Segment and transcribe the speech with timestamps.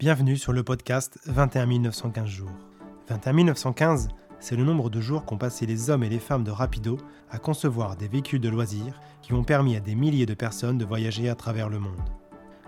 [0.00, 2.52] Bienvenue sur le podcast 21 915 jours.
[3.08, 4.06] 21 915,
[4.38, 6.98] c'est le nombre de jours qu'ont passé les hommes et les femmes de Rapido
[7.32, 10.84] à concevoir des véhicules de loisirs qui ont permis à des milliers de personnes de
[10.84, 11.98] voyager à travers le monde.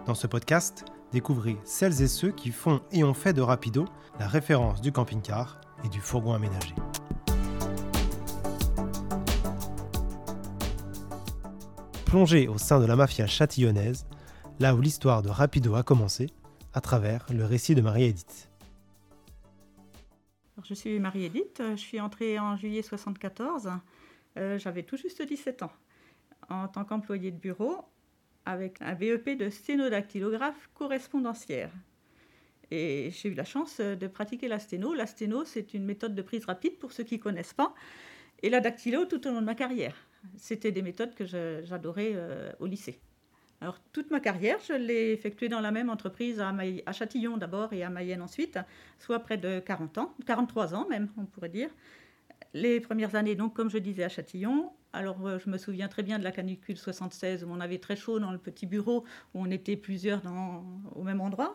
[0.06, 3.84] Dans ce podcast, découvrez celles et ceux qui font et ont fait de Rapido
[4.18, 6.74] la référence du camping-car et du fourgon aménagé.
[12.06, 14.04] Plongez au sein de la mafia châtillonnaise,
[14.58, 16.26] là où l'histoire de Rapido a commencé,
[16.72, 18.48] à travers le récit de Marie-Édith.
[20.62, 23.70] Je suis Marie-Édith, je suis entrée en juillet 74,
[24.36, 25.72] euh, j'avais tout juste 17 ans,
[26.48, 27.78] en tant qu'employée de bureau,
[28.44, 31.70] avec un BEP de sténodactylographe correspondancière.
[32.70, 34.94] Et j'ai eu la chance de pratiquer la sténo.
[34.94, 37.74] La sténo, c'est une méthode de prise rapide pour ceux qui ne connaissent pas,
[38.42, 39.96] et la dactylo tout au long de ma carrière.
[40.36, 43.00] C'était des méthodes que j'adorais euh, au lycée.
[43.62, 47.82] Alors, toute ma carrière, je l'ai effectuée dans la même entreprise à, Châtillon d'abord et
[47.82, 48.58] à Mayenne ensuite,
[48.98, 51.68] soit près de 40 ans, 43 ans même, on pourrait dire.
[52.54, 54.72] Les premières années, donc, comme je disais, à Châtillon.
[54.94, 57.96] Alors, euh, je me souviens très bien de la canicule 76 où on avait très
[57.96, 61.54] chaud dans le petit bureau, où on était plusieurs dans, au même endroit.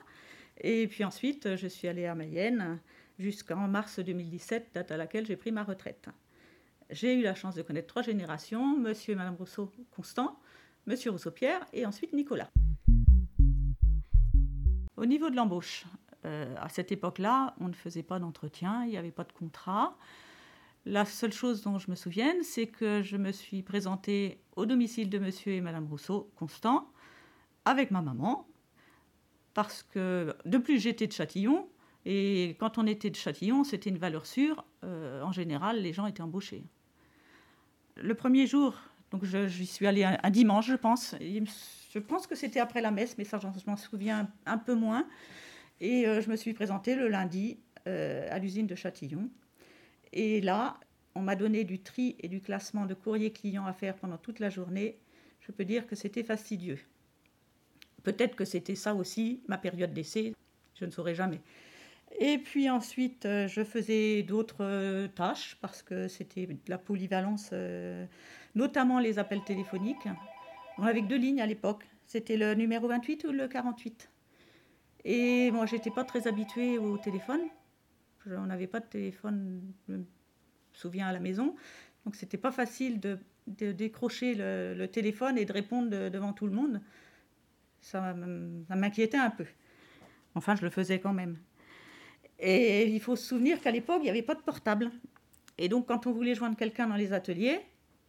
[0.62, 2.80] Et puis ensuite, je suis allée à Mayenne
[3.18, 6.08] jusqu'en mars 2017, date à laquelle j'ai pris ma retraite.
[6.92, 10.40] J'ai eu la chance de connaître trois générations, monsieur et madame Rousseau Constant,
[10.86, 12.50] monsieur Rousseau-Pierre et ensuite Nicolas.
[14.98, 15.86] Au niveau de l'embauche,
[16.26, 19.98] euh, à cette époque-là, on ne faisait pas d'entretien, il n'y avait pas de contrat.
[20.86, 25.10] La seule chose dont je me souvienne, c'est que je me suis présentée au domicile
[25.10, 26.90] de monsieur et madame Rousseau Constant
[27.66, 28.48] avec ma maman,
[29.56, 31.68] parce que de plus j'étais de Châtillon,
[32.06, 34.64] et quand on était de Châtillon, c'était une valeur sûre.
[34.84, 36.64] Euh, en général, les gens étaient embauchés.
[37.96, 38.76] Le premier jour,
[39.16, 41.16] donc j'y suis allée un, dimanche, je pense.
[41.22, 45.08] je pense que c'était après la messe, mais ça, je m'en souviens un peu moins.
[45.80, 47.58] Et euh, je me suis présentée le lundi
[47.88, 49.30] euh, à l'usine de Châtillon.
[50.12, 50.78] Et là,
[51.16, 54.40] on m'a donné du tri et du classement de courrier client à faire pendant toute
[54.40, 54.98] la journée.
[55.40, 56.80] Je peux dire que c'était fastidieux.
[58.04, 60.34] Peut-être que c'était ça aussi, ma période d'essai,
[60.78, 61.40] je ne saurais jamais.
[62.20, 67.52] Et puis ensuite, euh, je faisais d'autres tâches parce que c'était de la polyvalence,
[68.56, 70.08] notamment les appels téléphoniques.
[70.78, 71.86] On avait deux lignes à l'époque.
[72.08, 74.10] C'était le numéro 28 ou le 48.
[75.06, 77.42] Et moi, j'étais pas très habituée au téléphone.
[78.26, 80.06] On n'avait pas de téléphone, je me
[80.74, 81.56] souviens, à la maison.
[82.06, 86.82] Donc, c'était pas facile de, décrocher le, téléphone et de répondre devant tout le monde.
[87.82, 89.46] Ça m'inquiétait un peu.
[90.34, 91.38] Enfin, je le faisais quand même.
[92.40, 94.92] Et il faut se souvenir qu'à l'époque, il n'y avait pas de portable.
[95.58, 97.62] Et donc, quand on voulait joindre quelqu'un dans les ateliers,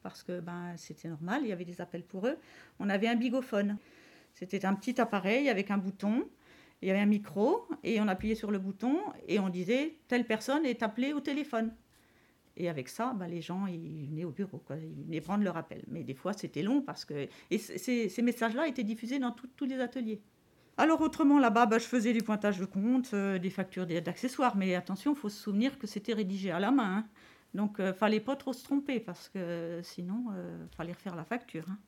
[0.08, 2.38] parce que ben, c'était normal, il y avait des appels pour eux,
[2.78, 3.76] on avait un bigophone.
[4.34, 6.28] C'était un petit appareil avec un bouton,
[6.80, 10.24] il y avait un micro, et on appuyait sur le bouton, et on disait telle
[10.24, 11.74] personne est appelée au téléphone.
[12.56, 15.82] Et avec ça, ben, les gens ils venaient au bureau, ils venaient prendre leur appel.
[15.88, 17.26] Mais des fois, c'était long parce que.
[17.50, 20.22] Et ces, messages-là étaient diffusés dans tous les ateliers.
[20.78, 24.74] Alors autrement là-bas, bah, je faisais du pointage de compte, euh, des factures d'accessoires, mais
[24.74, 26.98] attention, il faut se souvenir que c'était rédigé à la main.
[26.98, 27.06] Hein.
[27.56, 31.64] Donc euh, fallait pas trop se tromper parce que sinon, euh, fallait refaire la facture.
[31.68, 31.78] Hein.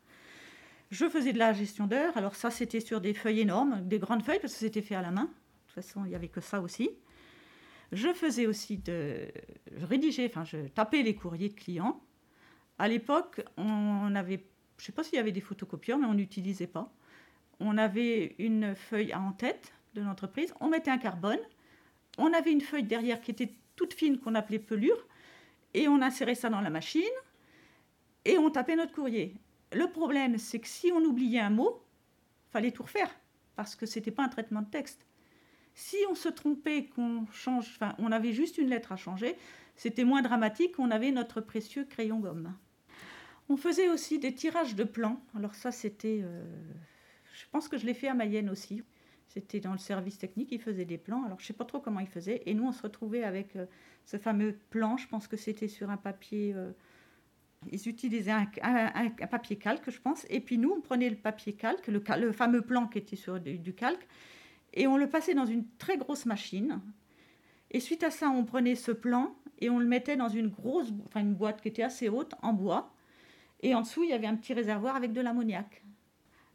[0.91, 2.17] Je faisais de la gestion d'heures.
[2.17, 5.03] Alors ça, c'était sur des feuilles énormes, des grandes feuilles parce que c'était fait à
[5.03, 5.25] la main.
[5.25, 6.91] De toute façon, il n'y avait que ça aussi.
[7.93, 9.29] Je faisais aussi de...
[9.77, 12.03] Je rédigeais, enfin, je tapais les courriers de clients.
[12.79, 14.45] À l'époque, on avait...
[14.79, 16.93] Je ne sais pas s'il y avait des photocopieurs, mais on n'utilisait pas
[17.61, 21.41] on avait une feuille en tête de l'entreprise, on mettait un carbone,
[22.19, 25.07] on avait une feuille derrière qui était toute fine qu'on appelait pelure,
[25.75, 27.03] et on insérait ça dans la machine,
[28.25, 29.35] et on tapait notre courrier.
[29.73, 31.83] Le problème, c'est que si on oubliait un mot,
[32.51, 33.11] fallait tout refaire,
[33.57, 35.07] parce que ce n'était pas un traitement de texte.
[35.75, 39.37] Si on se trompait, qu'on change, enfin, on avait juste une lettre à changer,
[39.77, 42.53] c'était moins dramatique, on avait notre précieux crayon gomme.
[43.49, 45.23] On faisait aussi des tirages de plans.
[45.37, 46.45] Alors ça, c'était euh,
[47.33, 48.83] je pense que je l'ai fait à Mayenne aussi.
[49.29, 51.23] C'était dans le service technique, ils faisaient des plans.
[51.25, 52.43] Alors, je ne sais pas trop comment ils faisaient.
[52.47, 53.67] Et nous, on se retrouvait avec euh,
[54.05, 54.97] ce fameux plan.
[54.97, 56.55] Je pense que c'était sur un papier.
[56.57, 56.73] Euh,
[57.71, 58.47] ils utilisaient un,
[59.31, 60.25] papier calque, je pense.
[60.31, 63.75] Et puis, nous, on prenait le papier calque, le, fameux plan qui était sur du,
[63.75, 64.07] calque,
[64.73, 66.81] et on le passait dans une très grosse machine.
[67.71, 70.91] Et suite à ça, on prenait ce plan et on le mettait dans une grosse,
[71.05, 72.95] enfin une boîte qui était assez haute en bois.
[73.61, 75.85] Et en dessous, il y avait un petit réservoir avec de l'ammoniac.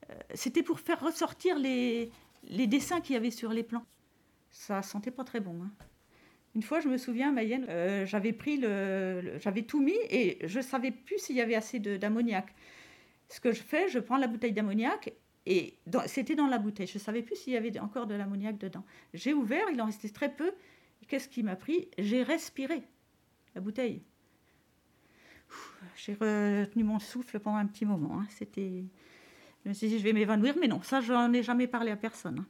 [0.10, 2.12] Euh, c'était pour faire ressortir les,
[2.48, 3.86] les dessins qu'il y avait sur les plans.
[4.50, 5.64] Ça sentait pas très bon.
[5.64, 5.72] Hein.
[6.56, 10.60] Une fois, je me souviens, Mayenne, euh, j'avais pris le, j'avais tout mis et je
[10.60, 12.54] savais plus s'il y avait assez d'ammoniac.
[13.30, 15.12] Ce que je fais, je prends la bouteille d'ammoniac
[15.48, 16.86] Et c'était dans la bouteille.
[16.86, 18.86] Je savais plus s'il y avait encore de l'ammoniac dedans.
[19.14, 20.52] J'ai ouvert, il en restait très peu.
[21.08, 21.90] Qu'est-ce qui m'a pris?
[21.98, 22.84] J'ai respiré
[23.56, 24.04] la bouteille.
[25.96, 28.20] J'ai retenu mon souffle pendant un petit moment.
[28.20, 28.28] Hein.
[28.30, 28.86] C'était.
[29.64, 31.90] Je me suis dit, je vais m'évanouir, mais non, ça, je n'en ai jamais parlé
[31.92, 32.40] à personne.
[32.40, 32.46] Hein.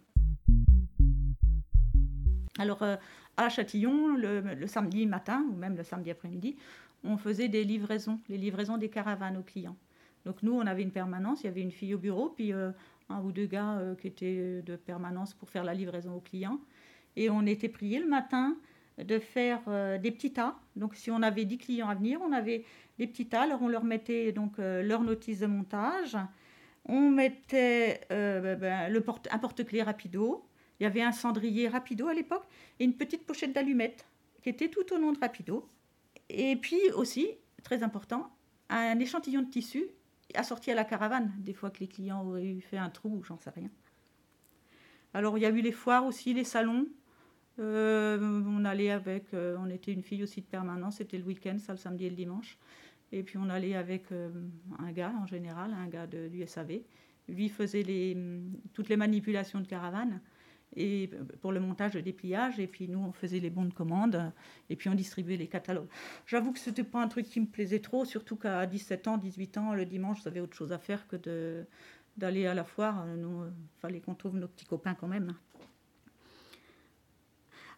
[2.57, 2.95] Alors, euh,
[3.37, 6.55] à Châtillon, le, samedi matin, ou même le samedi après-midi,
[7.03, 9.75] on faisait des livraisons, les livraisons des caravanes aux clients.
[10.25, 12.71] Donc, nous, on avait une permanence, il y avait une fille au bureau, puis euh,
[13.09, 16.59] un ou deux gars euh, qui étaient de permanence pour faire la livraison aux clients.
[17.15, 18.55] Et on était priés le matin
[18.97, 19.61] de faire
[19.99, 20.55] des petits tas.
[20.75, 22.63] Donc, si on avait 10 clients à venir, on avait
[22.97, 23.43] des petits tas.
[23.43, 26.17] Alors, on leur mettait donc leur notice de montage
[26.85, 30.45] on mettait euh, ben, le porte, un porte-clés rapido.
[30.79, 32.45] Il y avait un cendrier rapido à l'époque
[32.79, 34.05] et une petite pochette d'allumettes
[34.41, 35.67] qui était tout au long de rapido.
[36.29, 37.29] Et puis aussi,
[37.63, 38.29] très important,
[38.69, 39.85] un échantillon de tissu
[40.35, 43.37] assorti à la caravane, des fois que les clients auraient eu fait un trou, j'en
[43.37, 43.69] sais rien.
[45.13, 46.87] Alors il y a eu les foires aussi, les salons.
[47.59, 51.57] Euh, on allait avec, euh, on était une fille aussi de permanence, c'était le week-end,
[51.59, 52.57] ça le samedi et le dimanche.
[53.13, 54.31] Et puis on allait avec euh,
[54.79, 56.81] un gars en général, un gars de, du SAV.
[57.29, 58.17] Lui faisait les,
[58.73, 60.19] toutes les manipulations de caravane
[60.75, 62.59] et pour le montage de dépliage.
[62.59, 64.33] Et puis nous, on faisait les bons de commande
[64.71, 65.87] et puis on distribuait les catalogues.
[66.25, 69.17] J'avoue que ce n'était pas un truc qui me plaisait trop, surtout qu'à 17 ans,
[69.19, 71.65] 18 ans, le dimanche, j'avais autre chose à faire que
[72.17, 73.05] d'aller à la foire.
[73.15, 75.35] Il euh, fallait qu'on trouve nos petits copains quand même.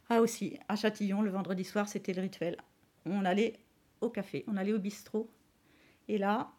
[0.09, 2.55] Ah aussi, à Châtillon, le vendredi soir, c'était le rituel.
[3.05, 3.59] On allait
[4.09, 5.29] café, on allait au bistrot.
[6.07, 6.51] Et là,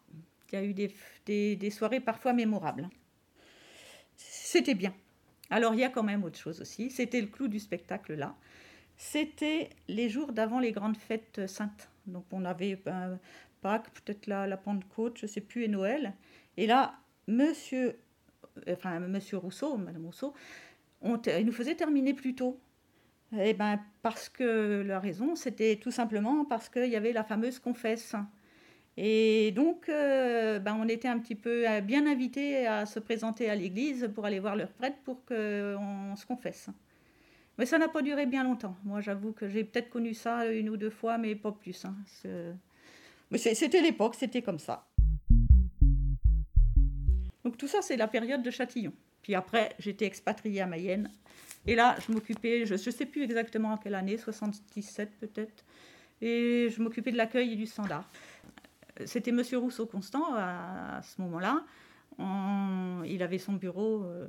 [0.51, 2.89] il y a eu des, soirées parfois mémorables.
[4.15, 4.93] C'était bien.
[5.49, 6.89] Alors il y a quand même autre chose aussi.
[6.89, 8.35] C'était le clou du spectacle là.
[8.97, 11.89] C'était les jours d'avant les grandes fêtes saintes.
[12.07, 13.19] Donc on avait ben,
[13.61, 16.13] Pâques, peut-être la, la Pentecôte, je ne sais plus, et Noël.
[16.57, 16.95] Et là,
[17.27, 17.99] monsieur,
[18.69, 20.33] enfin, monsieur Rousseau, madame Rousseau,
[21.01, 22.59] on, il nous faisait terminer plus tôt.
[23.35, 27.59] Eh ben, parce que la raison, c'était tout simplement parce qu'il y avait la fameuse
[27.59, 28.15] confesse.
[28.95, 33.49] Et donc, euh, ben, on était un petit peu euh, bien invités à se présenter
[33.49, 36.69] à l'église pour aller voir leur prêtre pour qu'on se confesse.
[37.57, 38.75] Mais ça n'a pas duré bien longtemps.
[38.83, 41.85] Moi, j'avoue que j'ai peut-être connu ça une ou deux fois, mais pas plus.
[41.85, 41.95] Hein.
[43.29, 44.87] Mais c'était l'époque, c'était comme ça.
[47.43, 48.93] Donc tout ça, c'est la période de Châtillon.
[49.21, 51.11] Puis après, j'étais expatriée à Mayenne
[51.67, 55.65] et là, je m'occupais, je ne sais plus exactement en quelle année, 77 peut-être,
[56.21, 58.09] et je m'occupais de l'accueil et du standard.
[59.05, 61.63] C'était Monsieur Rousseau Constant à, ce moment-là.
[63.05, 64.25] il avait son bureau euh,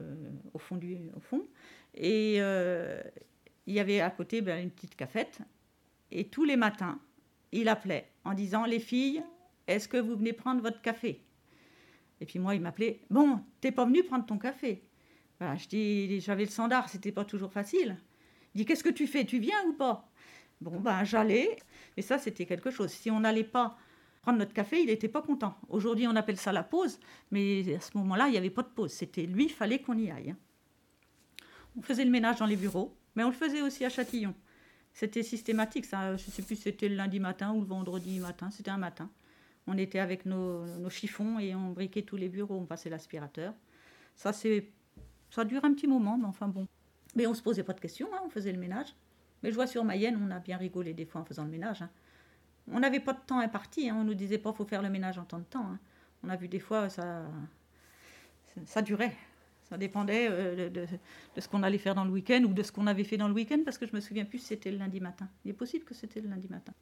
[0.53, 1.47] au, fond du, fond,
[1.95, 3.01] et euh,
[3.67, 5.39] il y avait à côté ben, une petite cafette.
[6.11, 6.99] Et tous les matins,
[7.53, 9.23] il appelait en disant Les filles,
[9.67, 11.23] est-ce que vous venez prendre votre café?
[12.21, 14.83] Et puis moi, il m'appelait Bon, t'es pas venu prendre ton café?
[15.69, 17.97] Dis, j'avais le standard, c'était pas toujours facile.
[18.55, 20.09] Il dit, qu'est-ce que tu fais Tu viens ou pas?
[20.61, 21.57] Bon, ben j'allais,
[21.97, 22.91] et ça c'était quelque chose.
[22.91, 23.79] Si on n'allait pas
[24.23, 25.57] prendre notre café, il n'était pas content.
[25.69, 26.99] Aujourd'hui, on appelle ça la pause,
[27.31, 28.91] mais à ce moment-là, il n'y avait pas de pause.
[28.91, 30.35] C'était lui, il fallait qu'on y aille.
[31.77, 34.35] On faisait le ménage dans les bureaux, mais on le faisait aussi à Châtillon.
[34.93, 36.17] C'était systématique, ça.
[36.17, 38.79] Je ne sais plus si c'était le lundi matin ou le vendredi matin, c'était un
[38.79, 39.09] matin.
[39.69, 43.55] On était avec nos, nos chiffons et on briquait tous les bureaux, on passait l'aspirateur.
[44.17, 44.73] Ça, c'est
[45.31, 46.67] ça dure un petit moment, mais enfin bon.
[47.15, 48.95] Mais on se posait pas de questions, hein, on faisait le ménage.
[49.43, 51.83] Mais je vois sur Mayenne, on a bien rigolé des fois en faisant le ménage.
[51.83, 51.91] Hein.
[52.71, 55.19] On n'avait pas de temps imparti, hein, on nous disait pas faut faire le ménage
[55.19, 55.67] en temps de temps.
[55.67, 55.79] Hein.
[56.23, 57.23] On a vu des fois, ça,
[58.67, 59.15] ça durait.
[59.69, 60.87] Ça dépendait euh, de,
[61.37, 63.35] ce qu'on allait faire dans le week-end ou de ce qu'on avait fait dans le
[63.35, 65.29] week-end, parce que je me souviens plus si c'était le lundi matin.
[65.45, 66.73] Il est possible que c'était le lundi matin.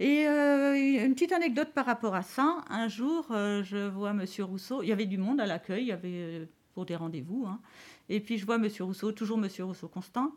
[0.00, 2.64] Et euh, une petite anecdote par rapport à ça.
[2.68, 4.82] Un jour, euh, je vois Monsieur Rousseau.
[4.82, 5.84] Il y avait du monde à l'accueil.
[5.84, 7.46] Il y avait pour des rendez-vous.
[7.46, 7.60] Hein.
[8.08, 10.32] Et puis je vois Monsieur Rousseau, toujours Monsieur Rousseau Constant,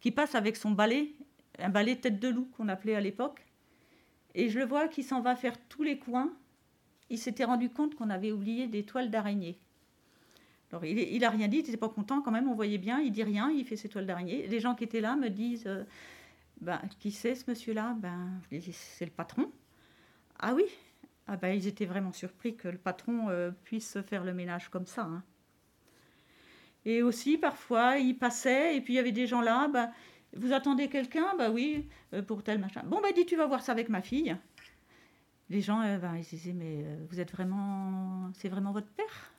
[0.00, 1.14] qui passe avec son balai,
[1.58, 3.44] un balai tête de loup qu'on appelait à l'époque.
[4.34, 6.32] Et je le vois qui s'en va faire tous les coins.
[7.10, 9.58] Il s'était rendu compte qu'on avait oublié des toiles d'araignée.
[10.72, 13.10] Alors il, n'a rien dit, il n'était pas content quand même, on voyait bien, il
[13.10, 14.46] dit rien, il fait ses toiles d'araignée.
[14.46, 15.82] Les gens qui étaient là me disent, euh,
[16.60, 17.96] ben, qui c'est ce monsieur-là?
[17.98, 19.50] Ben, C'est le patron.
[20.38, 20.64] Ah oui
[21.26, 24.86] ah ben, Ils étaient vraiment surpris que le patron euh, puisse faire le ménage comme
[24.86, 25.02] ça.
[25.02, 25.24] Hein.
[26.84, 29.90] Et aussi, parfois, il passait et puis il y avait des gens là, bah,
[30.36, 31.34] vous attendez quelqu'un?
[31.36, 32.82] Bah oui, euh, pour tel machin.
[32.84, 34.36] Bon, bah dis, tu vas voir ça avec ma fille.
[35.48, 38.30] Les gens, euh, bah, ils disaient, mais euh, vous êtes vraiment.
[38.34, 39.32] C'est vraiment votre père?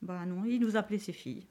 [0.00, 1.46] Bah non, il nous appelait ses filles.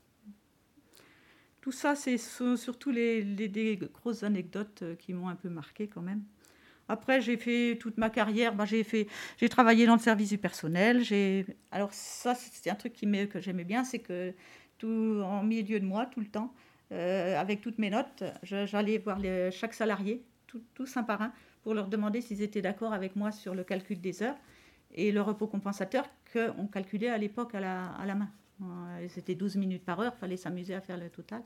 [1.62, 6.24] Tout ça, c'est surtout les, grosses anecdotes qui m'ont un peu marqué quand même.
[6.90, 8.56] Après, j'ai fait toute ma carrière.
[8.56, 9.08] Ben, j'ai fait,
[9.38, 11.04] j'ai travaillé dans le service du personnel.
[11.04, 14.34] J'ai, alors ça, c'est un truc qui que j'aimais bien, c'est que
[14.88, 16.54] en milieu de mois, tout le temps,
[16.92, 19.20] euh, avec toutes mes notes, j'allais voir
[19.52, 20.24] chaque salarié,
[20.74, 21.32] tous un par un,
[21.64, 24.36] pour leur demander s'ils étaient d'accord avec moi sur le calcul des heures
[24.94, 28.30] et le repos compensateur qu'on calculait à l'époque à la, à la main.
[28.62, 31.42] Euh, c'était 12 minutes par heure, il fallait s'amuser à faire le total.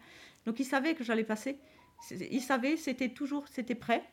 [0.46, 1.58] Donc ils savaient que j'allais passer.
[2.12, 4.04] Ils savaient, c'était toujours, c'était prêt.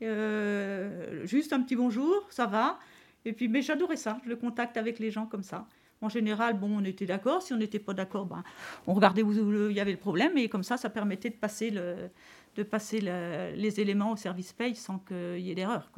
[0.00, 2.78] Euh, juste un petit bonjour, ça va.
[3.24, 5.66] Et puis, mais j'adorais ça, le contact avec les gens comme ça.
[6.02, 7.42] En général, bon, on était d'accord.
[7.42, 8.42] Si on n'était pas d'accord, ben,
[8.86, 9.32] on regardait où,
[9.70, 10.36] il y avait le problème.
[10.36, 15.50] Et comme ça, ça permettait de passer, les éléments au service paye sans qu'il y
[15.50, 15.90] ait d'erreur.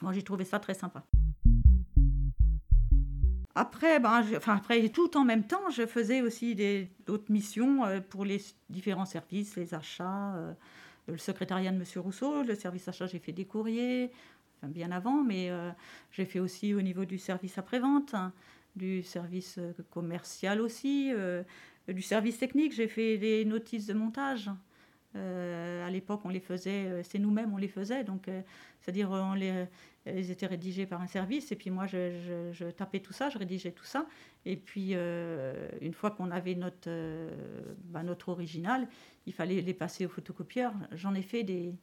[0.00, 1.02] Moi, j'ai trouvé ça très sympa.
[3.56, 6.54] Après, ben, enfin, après, tout en même temps, je faisais aussi
[7.06, 10.52] d'autres missions euh, pour les différents services, les achats, euh,
[11.08, 11.84] le secrétariat de M.
[11.96, 14.12] Rousseau, le service achat, j'ai fait des courriers,
[14.62, 15.70] bien avant, mais euh,
[16.12, 18.32] j'ai fait aussi au niveau du service après-vente, hein,
[18.78, 19.58] du service
[19.90, 21.12] commercial aussi,
[21.86, 24.50] du service technique, j'ai fait des notices de montage.
[25.14, 28.30] à l'époque, on les faisait, c'est nous-mêmes, on les faisait, donc
[28.80, 29.66] c'est-à-dire on les
[30.16, 33.72] ils étaient rédigés par un service, et puis moi, je, tapais tout ça, je rédigeais
[33.72, 34.06] tout ça.
[34.44, 37.30] Et puis, euh, une fois qu'on avait notre, euh,
[37.84, 38.88] bah, notre original,
[39.26, 40.72] il fallait les passer au photocopieur.
[40.92, 41.74] J'en ai fait des,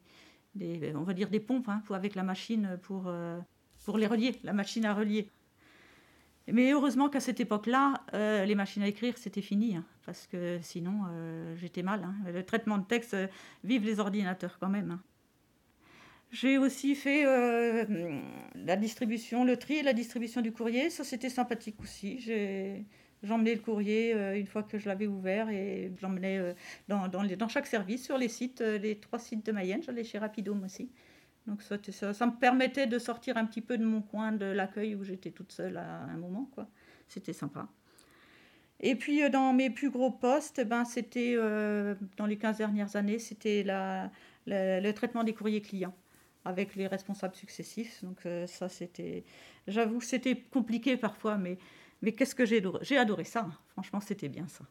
[0.94, 3.38] on va dire des pompes hein, avec la machine pour, euh,
[3.84, 5.28] pour les relier, la machine à relier.
[6.48, 11.00] Mais heureusement qu'à cette époque-là, les machines à écrire, c'était fini, hein, parce que sinon,
[11.56, 12.04] j'étais mal.
[12.04, 12.14] Hein.
[12.32, 13.16] Le traitement de texte,
[13.64, 14.98] vive les ordinateurs quand même.
[16.32, 17.84] J'ai aussi fait euh,
[18.56, 20.90] la distribution, le tri et la distribution du courrier.
[20.90, 22.18] Ça, c'était sympathique aussi.
[23.22, 26.52] J'emmenais le courrier euh, une fois que je l'avais ouvert et j'emmenais euh,
[26.88, 29.82] dans, dans, chaque service, sur les sites, les trois sites de Mayenne.
[29.82, 30.90] J'allais chez Rapidome aussi.
[31.46, 35.04] Donc ça, me permettait de sortir un petit peu de mon coin de l'accueil où
[35.04, 36.50] j'étais toute seule à un moment.
[37.08, 37.68] C'était sympa.
[38.80, 41.36] Et puis dans mes plus gros postes, ben, c'était
[42.16, 43.64] dans les 15 dernières années, c'était
[44.46, 45.94] le traitement des courriers clients
[46.46, 48.02] avec les responsables successifs.
[48.02, 49.24] Donc euh, ça, c'était...
[49.66, 51.58] J'avoue c'était compliqué parfois, mais,
[52.02, 54.64] mais qu'est-ce que j'ai adoré J'ai adoré ça, franchement, c'était bien ça.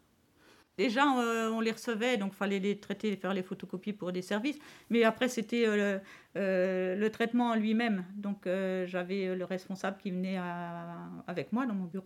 [0.77, 4.22] Déjà, euh, on les recevait, donc il fallait les traiter, faire les photocopies pour des
[4.22, 4.58] services.
[4.89, 6.00] Mais après, c'était euh,
[6.36, 8.05] le, traitement en lui-même.
[8.15, 8.46] Donc
[8.86, 10.38] j'avais le responsable qui venait
[11.27, 12.05] avec moi dans mon bureau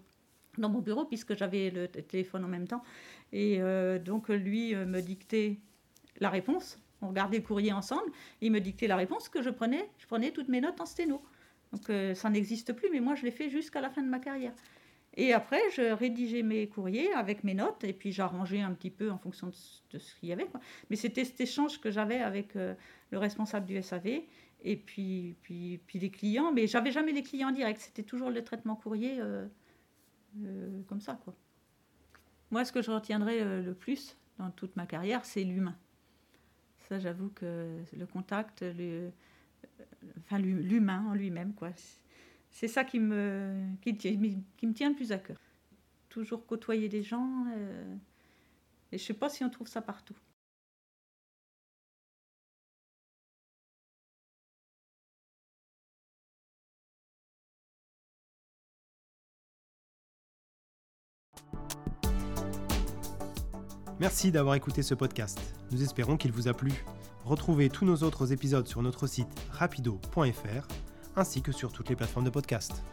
[0.58, 2.84] dans mon bureau puisque j'avais le téléphone en même temps.
[3.32, 3.60] Et
[4.04, 5.58] donc lui me dictait
[6.20, 8.12] la réponse on regardait le courrier ensemble,
[8.42, 11.22] il me dictait la réponse que je prenais, je prenais toutes mes notes en sténo.
[11.72, 14.20] Donc euh, ça n'existe plus, mais moi je l'ai fait jusqu'à la fin de ma
[14.20, 14.54] carrière.
[15.16, 19.10] Et après, je rédigeais mes courriers avec mes notes, et puis j'arrangeais un petit peu
[19.10, 20.48] en fonction de, ce qu'il y avait.
[20.90, 22.76] Mais c'était cet échange que j'avais avec euh,
[23.12, 24.22] le responsable du SAV,
[24.64, 25.36] et puis,
[25.94, 26.52] les clients.
[26.52, 29.48] Mais j'avais jamais les clients directs, c'était toujours le traitement courrier euh,
[30.88, 31.20] comme ça.
[32.52, 35.78] Moi, ce que je retiendrai le plus dans toute ma carrière, c'est l'humain.
[36.88, 38.64] Ça, j'avoue que le contact,
[40.20, 41.70] enfin, l'humain en lui-même, quoi.
[42.52, 45.40] C'est ça qui me, qui, me tient le plus à cœur.
[46.10, 47.46] Toujours côtoyer des gens.
[47.56, 47.96] Euh,
[48.92, 50.16] et je ne sais pas si on trouve ça partout.
[64.00, 65.40] Merci d'avoir écouté ce podcast.
[65.72, 66.86] Nous espérons qu'il vous a plu.
[67.26, 72.26] Retrouvez tous nos autres épisodes sur notre site rapido.fr ainsi que sur toutes les plateformes
[72.26, 72.84] de podcast.